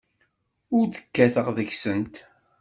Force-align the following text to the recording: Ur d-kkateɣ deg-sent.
Ur 0.77 0.85
d-kkateɣ 0.87 1.47
deg-sent. 1.57 2.15